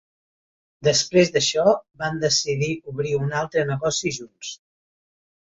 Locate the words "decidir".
2.23-2.71